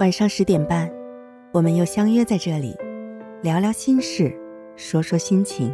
[0.00, 0.92] 晚上十点半，
[1.52, 2.76] 我们又相约在这里，
[3.42, 4.36] 聊聊心事，
[4.74, 5.72] 说说心情。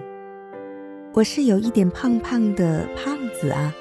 [1.15, 3.75] 我是有一点胖胖的胖子啊，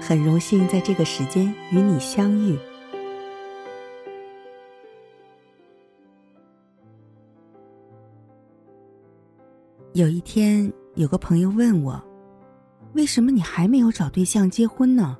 [0.00, 2.56] 很荣幸在这个时间与你相遇。
[9.94, 12.00] 有一天，有个朋友问我
[12.94, 15.18] ：“为什么你还没有找对象结婚呢？”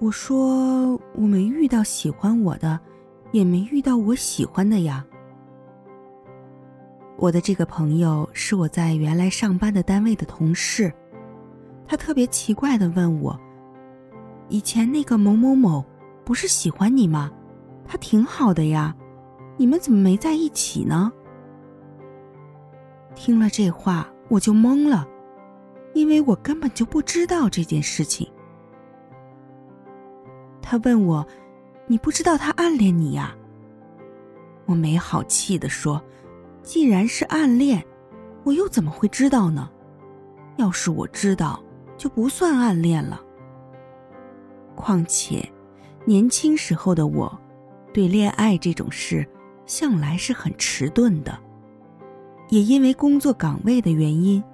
[0.00, 2.78] 我说：“我没遇到喜欢我的，
[3.32, 5.04] 也没遇到我喜欢的呀。”
[7.18, 10.92] 我的这个朋友是我在原来上班的单位的同事，
[11.84, 13.36] 他特别奇怪的问我
[14.48, 15.84] ：“以前那个某某某
[16.24, 17.32] 不是喜欢你吗？
[17.84, 18.94] 他挺好的呀，
[19.56, 21.12] 你们怎么没在一起呢？”
[23.16, 25.04] 听了这话，我就懵了，
[25.92, 28.30] 因为我根本就不知道这件事情。
[30.70, 31.26] 他问我
[31.88, 33.34] ：“你不知道他暗恋你呀？”
[34.68, 36.02] 我没好气的说
[36.62, 37.82] ：“既然是暗恋，
[38.44, 39.70] 我又怎么会知道呢？
[40.58, 41.58] 要是我知道，
[41.96, 43.18] 就不算暗恋了。
[44.74, 45.42] 况且，
[46.04, 47.40] 年轻时候的我，
[47.90, 49.26] 对恋爱这种事
[49.64, 51.38] 向来是很迟钝的。
[52.50, 54.44] 也因为工作岗位的原因，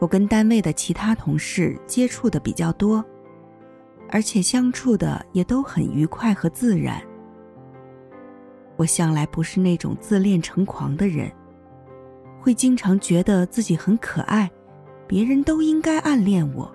[0.00, 3.04] 我跟单位的其他同事接触的比较多。”
[4.14, 7.02] 而且相处的也都很愉快和自然。
[8.76, 11.28] 我向来不是那种自恋成狂的人，
[12.40, 14.48] 会经常觉得自己很可爱，
[15.08, 16.70] 别人都应该暗恋我。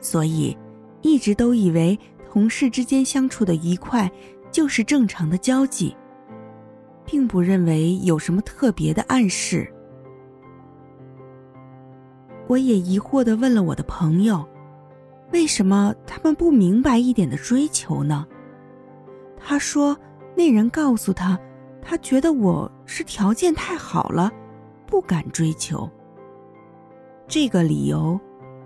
[0.00, 0.56] 所以，
[1.00, 1.96] 一直都以为
[2.28, 4.10] 同事之间相处的愉快
[4.50, 5.96] 就是正常的交际，
[7.04, 9.72] 并不认为有什么特别的暗示。
[12.48, 14.44] 我也疑惑的问了我的朋友。
[15.32, 18.26] 为什么他们不明白一点的追求呢？
[19.36, 19.96] 他说，
[20.36, 21.38] 那人告诉他，
[21.82, 24.32] 他觉得我是条件太好了，
[24.86, 25.88] 不敢追求。
[27.26, 28.18] 这个理由，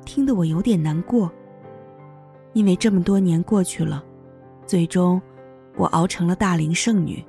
[0.04, 1.30] 听得我有点难过。
[2.52, 4.04] 因为这么多年过去了，
[4.66, 5.20] 最终，
[5.76, 7.24] 我熬成了大龄剩女，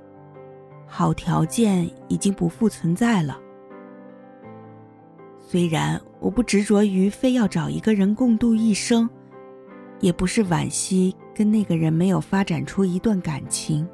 [0.85, 3.39] 好条件已经不复存在了。
[5.39, 9.09] 虽然我不执着于非要找一个人共度一生。
[10.01, 13.87] 也不是惋惜跟那个人没有发展出一段感情，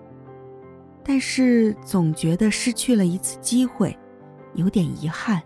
[1.03, 3.95] 但是总觉得失去了一次机会，
[4.53, 5.41] 有点遗憾。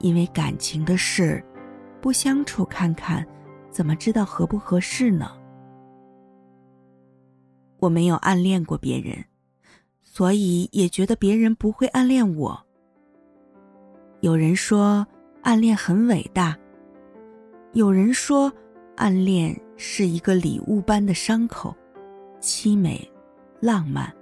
[0.00, 1.44] 因为感情的事，
[2.00, 3.24] 不相处看看，
[3.70, 5.30] 怎么知道合不合适呢？
[7.78, 9.22] 我没有暗恋过别人，
[10.00, 12.58] 所以也觉得别人不会暗恋我。
[14.20, 15.06] 有人说
[15.42, 16.56] 暗恋很伟大，
[17.74, 18.50] 有人说。
[18.96, 21.74] 暗恋是一个礼物般的伤口，
[22.40, 23.10] 凄美、
[23.60, 24.12] 浪漫。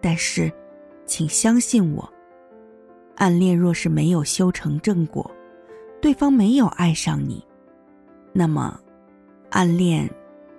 [0.00, 0.52] 但是，
[1.06, 2.12] 请相信我，
[3.14, 5.30] 暗恋若是没有修成正果，
[6.02, 7.42] 对方没有爱上你，
[8.32, 8.78] 那么，
[9.50, 10.10] 暗恋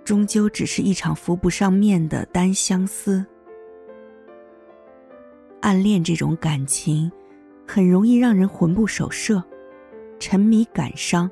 [0.03, 3.23] 终究只是一场浮不上面的单相思。
[5.61, 7.11] 暗恋这种感情，
[7.67, 9.43] 很容易让人魂不守舍，
[10.19, 11.29] 沉迷感伤。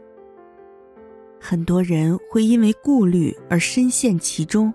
[1.47, 4.73] 很多人会因为顾虑而深陷其中。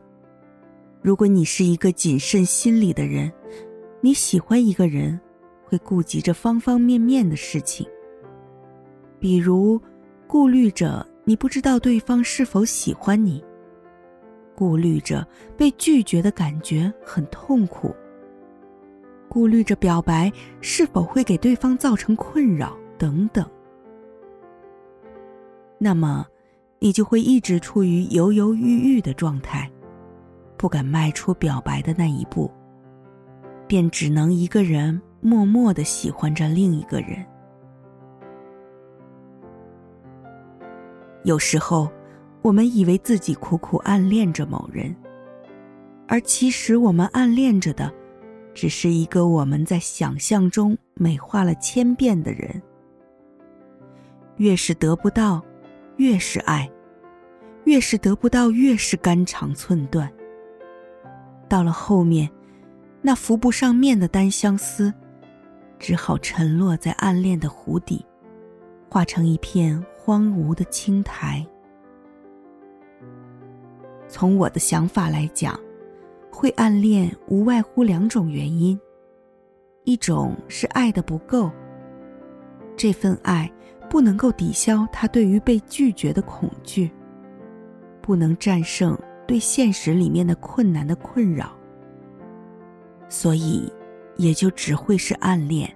[1.02, 3.32] 如果你是一个谨慎心理的人，
[4.00, 5.20] 你喜欢一个人，
[5.64, 7.84] 会顾及着方方面面的事情。
[9.18, 9.80] 比如，
[10.28, 13.42] 顾虑着你不知道对方是否喜欢你，
[14.54, 15.26] 顾虑着
[15.56, 17.92] 被拒绝的感觉很痛苦，
[19.28, 23.44] 顾虑着表白是否会给对方造成困扰等等。
[25.76, 26.24] 那么。
[26.82, 29.70] 你就会一直处于犹犹豫豫的状态，
[30.56, 32.50] 不敢迈出表白的那一步，
[33.66, 37.22] 便只能一个人默默的喜欢着另一个人。
[41.24, 41.86] 有时候，
[42.40, 44.96] 我们以为自己苦苦暗恋着某人，
[46.08, 47.92] 而其实我们暗恋着的，
[48.54, 52.62] 只是一个我们在想象中美化了千遍的人。
[54.38, 55.44] 越是得不到。
[56.00, 56.66] 越是爱，
[57.64, 60.10] 越是得不到，越是肝肠寸断。
[61.46, 62.26] 到了后面，
[63.02, 64.90] 那浮不上面的单相思，
[65.78, 68.02] 只好沉落在暗恋的湖底，
[68.88, 71.46] 化成一片荒芜的青苔。
[74.08, 75.60] 从我的想法来讲，
[76.30, 78.80] 会暗恋无外乎两种原因：
[79.84, 81.50] 一种是爱的不够，
[82.74, 83.52] 这份爱。
[83.90, 86.88] 不能够抵消他对于被拒绝的恐惧，
[88.00, 88.96] 不能战胜
[89.26, 91.50] 对现实里面的困难的困扰，
[93.08, 93.70] 所以
[94.16, 95.68] 也就只会是暗恋，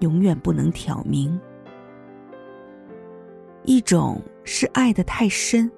[0.00, 1.38] 永远不能挑明。
[3.64, 5.70] 一种是爱的太深，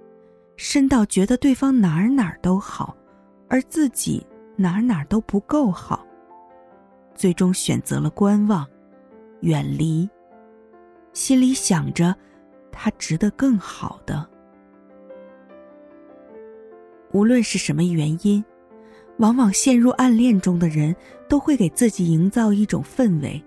[0.56, 2.96] 深到觉得对方哪儿哪儿都好，
[3.48, 4.24] 而自己
[4.54, 6.06] 哪儿哪儿都不够好，
[7.14, 8.64] 最终选择了观望，
[9.40, 10.08] 远离。
[11.12, 12.14] 心里想着，
[12.70, 14.28] 他值得更好的。
[17.12, 18.44] 无论是什么原因，
[19.18, 20.94] 往往陷入暗恋中的人
[21.28, 23.42] 都会给自己营造一种氛围：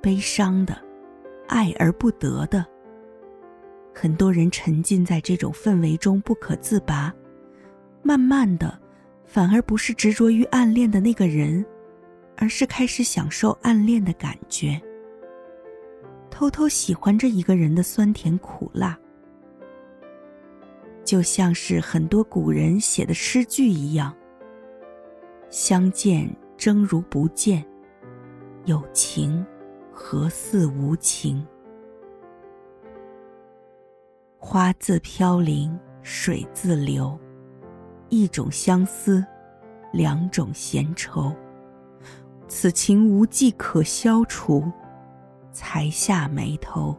[0.00, 0.76] 悲伤的，
[1.46, 2.64] 爱而不得的。
[3.94, 7.14] 很多人沉浸在这种氛围中不可自拔，
[8.02, 8.80] 慢慢的，
[9.26, 11.64] 反而不是执着于暗恋的那个人，
[12.36, 14.80] 而是开始享受暗恋的感觉，
[16.40, 18.98] 偷偷喜欢着一个人的酸甜苦辣。
[21.04, 24.16] 就像是很多古人写的诗句一样
[25.52, 27.62] ：“相见争如不见，
[28.64, 29.44] 有情
[29.92, 31.46] 何似无情。”
[34.40, 37.20] 花自飘零，水自流，
[38.08, 39.22] 一种相思，
[39.92, 41.36] 两种闲愁。
[42.48, 44.64] 此情无计可消除，
[45.52, 46.96] 才下眉头，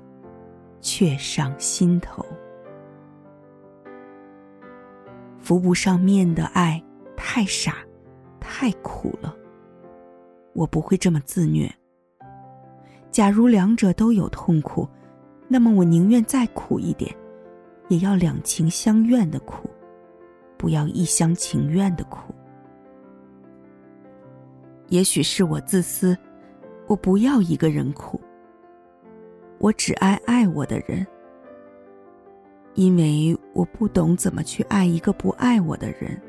[0.79, 2.25] 却上心头。
[5.39, 6.81] 浮不上面的爱
[7.17, 7.77] 太傻，
[8.39, 9.35] 太苦了。
[10.53, 11.73] 我不会这么自虐。
[13.09, 14.87] 假如两者都有痛苦，
[15.47, 17.13] 那么我宁愿再苦一点，
[17.89, 19.69] 也要两情相愿的苦，
[20.57, 22.33] 不要一厢情愿的苦。
[24.89, 26.17] 也许是我自私，
[26.87, 28.19] 我不要一个人苦，
[29.61, 31.05] 我只爱爱我的人。
[32.73, 36.19] 因为我不懂怎么去爱一个不爱我的人。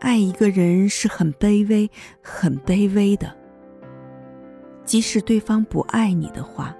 [0.00, 1.88] 爱一个人是很卑微、
[2.20, 3.32] 很卑微的。
[4.84, 6.74] 即使对方不爱你的话，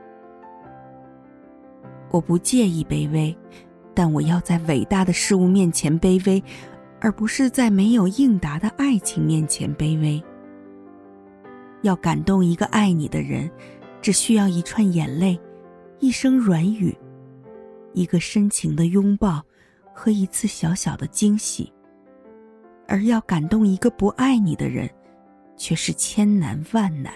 [2.10, 3.36] 我不介意卑微，
[3.94, 6.42] 但我要在伟大的事物面前卑微，
[7.00, 10.20] 而不是在没有应答的爱情面前卑微。
[11.82, 13.48] 要感动一个爱你的人，
[14.02, 15.40] 只需要一串眼泪，
[16.00, 16.94] 一声软语。
[17.94, 19.40] 一个深情的拥抱
[19.94, 21.72] 和一次小小的惊喜，
[22.88, 24.90] 而要感动一个不爱你的人，
[25.56, 27.12] 却是千难万难。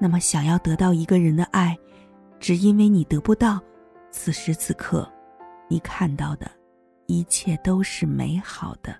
[0.00, 1.78] 那么，想要得到一个人的爱，
[2.38, 3.60] 只因为你得不到，
[4.10, 5.06] 此时此刻，
[5.68, 6.50] 你看到的
[7.06, 8.96] 一切都是美好的。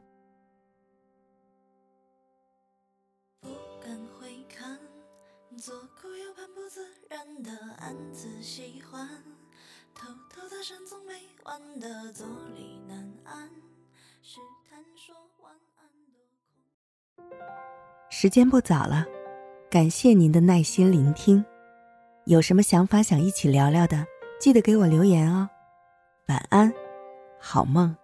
[5.60, 9.06] 左顾右盼，不自然的暗自喜欢。
[9.94, 11.12] 偷偷的山总没
[11.44, 12.26] 完的坐
[12.56, 13.50] 立难安，
[14.22, 14.40] 试
[14.70, 15.84] 探说晚安
[16.14, 16.18] 的
[17.14, 17.30] 空。
[18.08, 19.04] 时间不早了，
[19.70, 21.44] 感谢您的耐心聆听。
[22.24, 24.06] 有什么想法想一起聊聊的，
[24.40, 25.46] 记得给我留言哦。
[26.28, 26.72] 晚安，
[27.38, 27.94] 好梦。